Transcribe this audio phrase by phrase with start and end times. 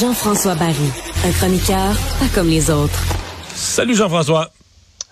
[0.00, 0.74] Jean-François Barry,
[1.26, 2.98] un chroniqueur pas comme les autres.
[3.54, 4.50] Salut Jean-François.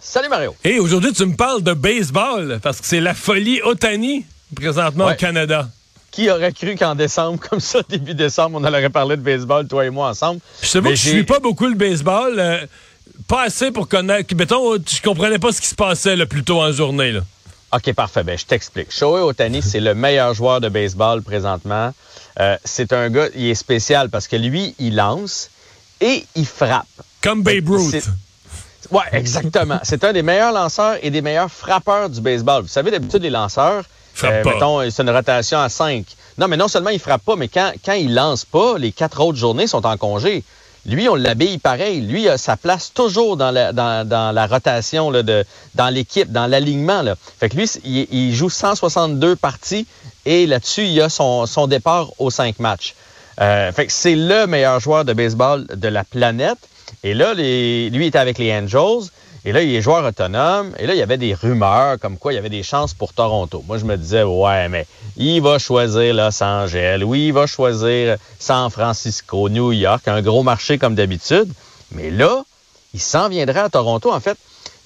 [0.01, 0.55] Salut Mario.
[0.65, 4.25] Et aujourd'hui, tu me parles de baseball parce que c'est la folie Otani
[4.57, 5.69] présentement au Canada.
[6.11, 9.85] Qui aurait cru qu'en décembre, comme ça, début décembre, on aurait parlé de baseball, toi
[9.85, 10.41] et moi, ensemble?
[10.63, 12.37] Je sais pas que je suis pas beaucoup le baseball.
[12.39, 12.67] Euh,
[13.29, 14.35] pas assez pour connaître.
[14.35, 17.13] Mettons, je comprenais pas ce qui se passait le plus tôt en journée.
[17.13, 17.21] Là.
[17.73, 18.25] OK, parfait.
[18.25, 18.91] Ben, je t'explique.
[18.91, 21.93] Shohei Otani, c'est le meilleur joueur de baseball présentement.
[22.41, 25.51] Euh, c'est un gars, il est spécial parce que lui, il lance
[26.01, 26.87] et il frappe.
[27.23, 28.09] Comme Babe Ruth.
[28.91, 29.81] Oui, exactement.
[29.83, 32.63] c'est un des meilleurs lanceurs et des meilleurs frappeurs du baseball.
[32.63, 33.85] Vous savez, d'habitude, les lanceurs,
[34.25, 36.07] euh, mettons, c'est une rotation à 5.
[36.39, 39.21] Non, mais non seulement il frappe pas, mais quand, quand il lance pas, les quatre
[39.21, 40.43] autres journées sont en congé.
[40.89, 42.01] Lui, on l'habille pareil.
[42.01, 47.05] Lui, a sa place toujours dans la, rotation, dans l'équipe, dans l'alignement.
[47.39, 49.87] Fait que lui, il, joue 162 parties
[50.25, 52.95] et là-dessus, il a son, départ aux cinq matchs.
[53.41, 56.59] Euh, fait c'est le meilleur joueur de baseball de la planète.
[57.05, 59.11] Et là, lui était avec les Angels.
[59.45, 60.73] Et là, il est joueur autonome.
[60.79, 63.13] Et là, il y avait des rumeurs comme quoi il y avait des chances pour
[63.13, 63.65] Toronto.
[63.67, 64.87] Moi, je me disais, ouais, mais
[65.17, 67.03] il va choisir Los Angeles.
[67.05, 71.49] Oui, il va choisir San Francisco, New York, un gros marché comme d'habitude.
[71.93, 72.45] Mais là,
[72.95, 74.13] il s'en viendrait à Toronto.
[74.13, 74.37] En fait,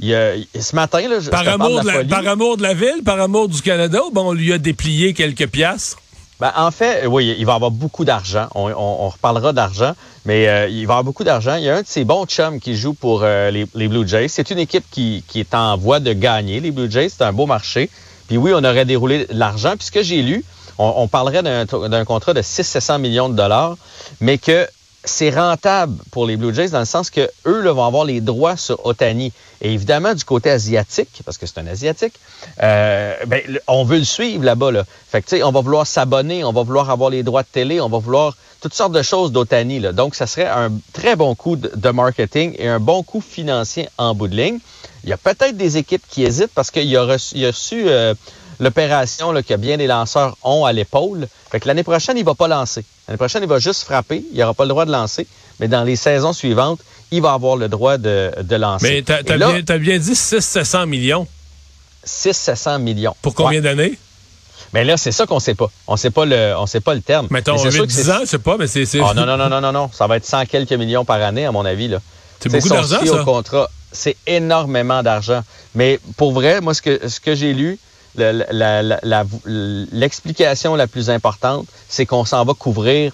[0.01, 3.21] il, ce matin, là, je, par, amour de la, par amour de la ville, par
[3.21, 5.99] amour du Canada, bon, on lui a déplié quelques piastres?
[6.43, 8.49] Ben, en fait, oui, il va avoir beaucoup d'argent.
[8.57, 9.93] On, reparlera d'argent,
[10.25, 11.55] mais euh, il va avoir beaucoup d'argent.
[11.55, 14.27] Il y a un de ses bons chums qui joue pour euh, les, Blue Jays.
[14.27, 16.59] C'est une équipe qui, est en voie de gagner.
[16.59, 17.91] Les Blue Jays, c'est un beau marché.
[18.27, 19.77] Puis oui, on aurait déroulé l'argent.
[19.77, 20.45] Puis ce que j'ai lu,
[20.79, 23.77] on, parlerait d'un contrat de 600 millions de dollars,
[24.21, 24.67] mais que
[25.05, 28.57] c'est rentable pour les Blue Jays dans le sens que eux vont avoir les droits
[28.57, 29.33] sur Otani.
[29.61, 32.15] Et évidemment, du côté asiatique, parce que c'est un asiatique,
[32.63, 34.71] euh, ben, on veut le suivre là-bas.
[34.71, 34.85] Là.
[35.09, 37.89] Fait que, on va vouloir s'abonner, on va vouloir avoir les droits de télé, on
[37.89, 39.81] va vouloir toutes sortes de choses d'Otani.
[39.93, 44.15] Donc, ça serait un très bon coup de, marketing et un bon coup financier en
[44.15, 44.59] bout de ligne.
[45.03, 47.89] Il y a peut-être des équipes qui hésitent parce qu'il a reçu, il a reçu
[47.89, 48.15] euh,
[48.61, 51.27] l'opération que bien des lanceurs ont à l'épaule.
[51.51, 52.85] Fait que l'année prochaine, il va pas lancer.
[53.09, 54.25] L'année prochaine, il va juste frapper.
[54.33, 55.27] Il n'aura pas le droit de lancer.
[55.61, 56.81] Mais dans les saisons suivantes,
[57.11, 58.89] il va avoir le droit de, lancer.
[58.89, 61.27] Mais tu as, bien, bien, dit 600 millions.
[62.05, 63.15] 600 millions.
[63.23, 63.99] Pour combien d'années?
[64.73, 65.71] Mais là, c'est ça qu'on sait pas.
[65.87, 67.29] On sait pas le, on sait pas le terme.
[67.31, 68.87] Mettons, 8, 10 ans, je sais pas, mais c'est...
[69.01, 69.91] Oh, non, non, non, non, non, non.
[69.93, 71.99] Ça va être 100 quelques millions par année, à mon avis, là.
[72.41, 73.23] C'est beaucoup d'argent, ça?
[73.23, 73.71] au contrat.
[73.93, 75.43] C'est énormément d'argent.
[75.75, 77.79] Mais pour vrai, moi, ce que, ce que j'ai lu,
[78.17, 83.13] l'explication la, plus importante, c'est qu'on s'en va couvrir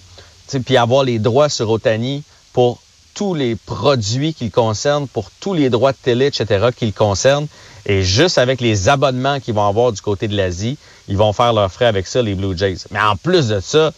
[0.65, 2.23] puis avoir les droits sur Otani
[2.53, 2.79] pour
[3.13, 7.47] tous les produits qu'il concerne, pour tous les droits de télé, etc., qu'il concerne.
[7.85, 10.77] Et juste avec les abonnements qu'ils vont avoir du côté de l'Asie,
[11.07, 12.77] ils vont faire leurs frais avec ça, les Blue Jays.
[12.91, 13.91] Mais en plus de ça,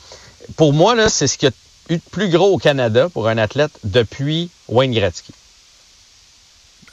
[0.55, 3.37] pour moi, c'est ce qu'il y a eu de plus gros au Canada pour un
[3.37, 5.33] athlète depuis Wayne Gretzky.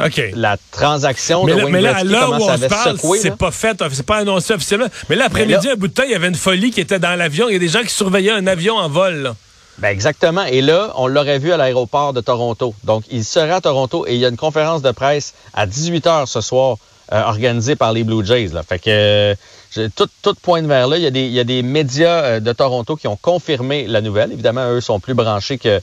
[0.05, 0.23] OK.
[0.35, 3.51] La transaction mais de Wayne Mais là, à l'heure où on se parle, c'est pas
[3.51, 4.87] fait, c'est pas annoncé officiellement.
[5.09, 7.17] Mais là, après-midi, un bout de temps, il y avait une folie qui était dans
[7.17, 7.49] l'avion.
[7.49, 9.35] Il y a des gens qui surveillaient un avion en vol.
[9.79, 10.45] Ben exactement.
[10.45, 12.75] Et là, on l'aurait vu à l'aéroport de Toronto.
[12.85, 16.05] Donc, il serait à Toronto et il y a une conférence de presse à 18
[16.07, 16.79] h ce soir
[17.11, 18.51] euh, organisée par les Blue Jays.
[18.69, 19.35] Fait que
[19.79, 20.99] euh, tout, pointe vers là.
[20.99, 24.33] Il y a des, médias euh, de Toronto qui ont confirmé la nouvelle.
[24.33, 25.81] Évidemment, eux sont plus branchés que,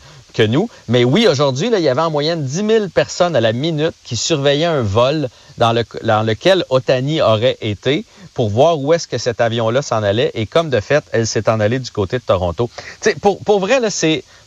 [0.47, 0.69] nous.
[0.89, 4.17] Mais oui, aujourd'hui, il y avait en moyenne 10 000 personnes à la minute qui
[4.17, 8.03] surveillaient un vol dans, le, dans lequel Otani aurait été
[8.33, 10.31] pour voir où est-ce que cet avion-là s'en allait.
[10.33, 12.69] Et comme de fait, elle s'est en allée du côté de Toronto.
[13.21, 13.79] pour, vrai,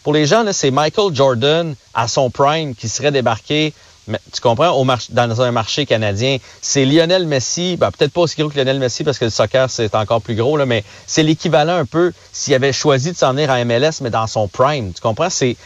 [0.05, 3.72] pour les gens, c'est Michael Jordan à son prime qui serait débarqué
[4.09, 8.49] mais, tu comprends, dans un marché canadien, c'est Lionel Messi, ben, peut-être pas aussi gros
[8.49, 11.77] que Lionel Messi parce que le soccer, c'est encore plus gros, là, mais c'est l'équivalent
[11.77, 14.93] un peu s'il avait choisi de s'en venir à MLS, mais dans son prime.
[14.93, 15.29] Tu comprends?
[15.31, 15.57] C'est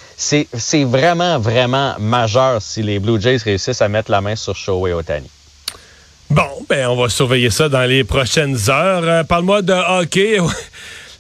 [0.84, 5.30] vraiment, vraiment majeur si les Blue Jays réussissent à mettre la main sur Shohei Otani.
[6.30, 9.02] Bon, ben on va surveiller ça dans les prochaines heures.
[9.04, 10.38] Euh, parle-moi de hockey.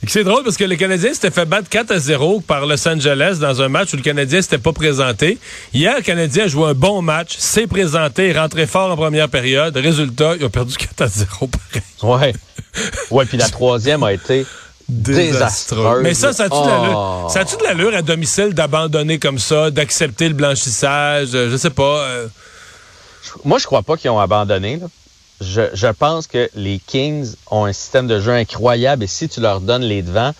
[0.08, 3.38] C'est drôle parce que le Canadien s'était fait battre 4 à 0 par Los Angeles
[3.40, 5.38] dans un match où le Canadien s'était pas présenté.
[5.72, 9.76] Hier, le Canadien a joué un bon match, s'est présenté, rentré fort en première période.
[9.76, 11.82] Résultat, ils ont perdu 4 à 0 pareil.
[12.02, 12.32] Ouais.
[13.10, 14.44] Ouais, puis la troisième a été
[14.88, 16.02] désastreuse.
[16.02, 17.58] Mais ça, ça a-tu oh.
[17.58, 21.28] de l'allure à domicile d'abandonner comme ça, d'accepter le blanchissage?
[21.32, 22.00] Je sais pas.
[22.00, 22.26] Euh.
[23.44, 24.78] Moi, je crois pas qu'ils ont abandonné.
[24.78, 24.86] Là
[25.42, 29.60] je, pense que les Kings ont un système de jeu incroyable et si tu leur
[29.60, 30.32] donnes les devants,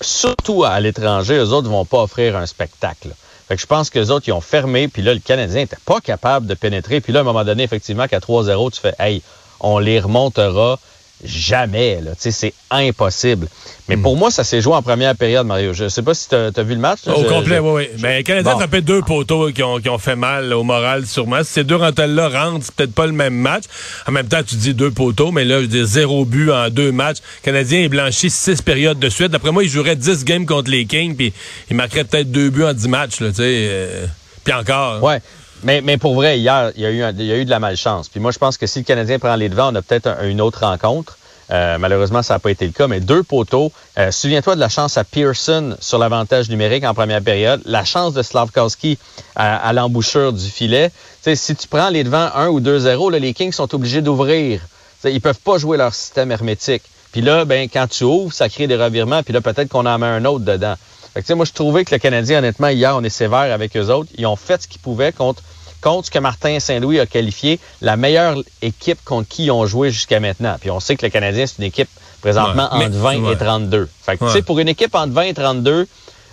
[0.00, 3.08] surtout à l'étranger, eux autres ne vont pas offrir un spectacle.
[3.48, 6.00] Fait je pense que les autres, ils ont fermé, puis là, le Canadien n'était pas
[6.00, 7.00] capable de pénétrer.
[7.00, 9.22] Puis là, à un moment donné, effectivement, qu'à 3-0, tu fais, hey,
[9.60, 10.78] on les remontera
[11.24, 12.00] jamais.
[12.00, 12.12] Là.
[12.18, 13.48] C'est impossible.
[13.88, 15.72] Mais pour moi, ça s'est joué en première période, Mario.
[15.72, 17.00] Je ne sais pas si tu as, vu le match.
[17.06, 17.88] Au complet, oui, oui.
[18.00, 18.66] Mais Canadiens bon.
[18.68, 21.42] fait deux poteaux qui ont, qui ont, fait mal au moral sûrement.
[21.42, 23.64] Si ces deux rentelles-là rentrent, c'est peut-être pas le même match.
[24.06, 26.92] En même temps, tu dis deux poteaux, mais là, je dis zéro but en deux
[26.92, 27.18] matchs.
[27.42, 29.28] Le Canadien est blanchi six périodes de suite.
[29.28, 31.32] D'après moi, il jouerait dix games contre les Kings, puis
[31.70, 33.20] il marquerait peut-être deux buts en dix matchs.
[33.20, 34.06] Là, euh,
[34.44, 35.02] puis encore.
[35.02, 35.20] Ouais.
[35.62, 37.60] Mais, mais pour vrai, hier, il y, a eu il y a eu de la
[37.60, 38.08] malchance.
[38.08, 40.40] Puis moi, je pense que si le Canadien prend les devants, on a peut-être une
[40.40, 41.18] autre rencontre.
[41.50, 43.72] Euh, malheureusement, ça n'a pas été le cas, mais deux poteaux.
[43.98, 48.14] Euh, souviens-toi de la chance à Pearson sur l'avantage numérique en première période, la chance
[48.14, 48.98] de Slavkowski
[49.36, 50.90] à, l'embouchure du filet.
[51.34, 54.60] si tu prends les devants 1 ou 2-0, les Kings sont obligés d'ouvrir.
[55.04, 56.82] Ils peuvent pas jouer leur système hermétique.
[57.10, 59.98] Puis là, ben, quand tu ouvres, ça crée des revirements, puis là, peut-être qu'on en
[59.98, 60.74] met un autre dedans.
[61.12, 63.90] Fait que, moi, je trouvais que le Canadien, honnêtement, hier, on est sévère avec eux
[63.90, 64.10] autres.
[64.16, 65.42] Ils ont fait ce qu'ils pouvaient contre
[65.82, 69.90] contre ce que Martin Saint-Louis a qualifié la meilleure équipe contre qui ils ont joué
[69.90, 70.56] jusqu'à maintenant.
[70.60, 71.90] Puis on sait que le Canadien, c'est une équipe
[72.22, 73.88] présentement entre 20 et 32.
[74.02, 75.86] Fait que, tu sais, pour une équipe entre 20 et 32,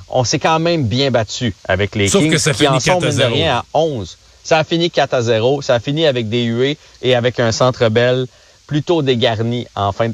[0.10, 3.02] on s'est quand même bien battu avec les Sauf Kings que ça qui en sont,
[3.02, 4.18] mine rien, à 11.
[4.44, 5.62] Ça a fini 4 à 0.
[5.62, 8.28] Ça a fini avec des huées et avec un centre belle
[8.70, 10.12] plutôt dégarni en fin,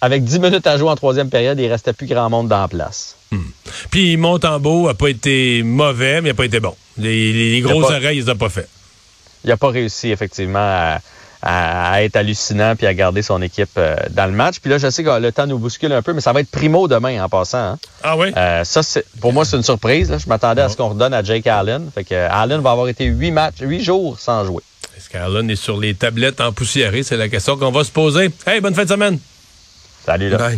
[0.00, 2.66] avec 10 minutes à jouer en troisième période, il restait plus grand monde dans la
[2.66, 3.14] place.
[3.30, 3.38] Hmm.
[3.90, 6.74] Puis Montembeau a pas été mauvais, mais il n'a pas été bon.
[6.98, 8.68] Les, grosses oreilles, il les a pas fait.
[9.44, 10.98] Il n'a pas réussi, effectivement,
[11.42, 14.58] à, être hallucinant puis à garder son équipe euh, dans le match.
[14.60, 16.50] Puis là, je sais que le temps nous bouscule un peu, mais ça va être
[16.50, 17.58] primo demain en passant.
[17.58, 17.78] Hein.
[18.02, 18.32] Ah oui?
[18.36, 18.82] Euh, ça,
[19.20, 20.14] pour moi, c'est une surprise.
[20.18, 21.90] Je m'attendais à ce qu'on redonne à Jake Allen.
[21.94, 24.62] Fait que Allen va avoir été huit matchs, huit jours sans jouer.
[25.00, 27.02] Est-ce qu'Allen est sur les tablettes empoussiérées?
[27.02, 28.30] C'est la question qu'on va se poser.
[28.46, 29.18] Hey, bonne fin de semaine!
[30.04, 30.50] Salut là.